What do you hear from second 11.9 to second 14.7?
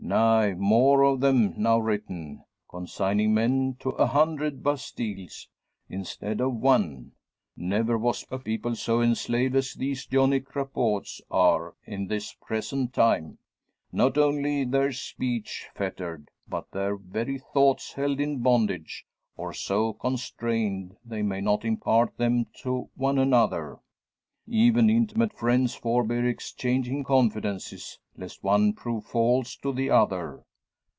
this present time; not only